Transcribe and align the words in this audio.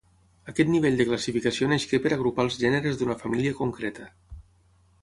Aquest 0.51 0.69
nivell 0.75 0.95
de 1.01 1.05
classificació 1.09 1.69
nasqué 1.75 2.01
per 2.07 2.13
agrupar 2.17 2.47
els 2.49 2.59
gèneres 2.65 2.99
d'una 3.03 3.21
família 3.23 3.57
concreta. 3.63 4.11